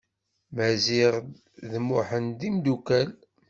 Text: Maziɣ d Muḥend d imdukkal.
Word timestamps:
Maziɣ 0.55 1.13
d 1.69 1.71
Muḥend 1.87 2.31
d 2.39 2.41
imdukkal. 2.47 3.09